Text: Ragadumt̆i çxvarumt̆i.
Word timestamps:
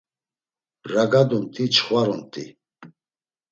Ragadumt̆i 0.93 1.63
çxvarumt̆i. 1.73 2.45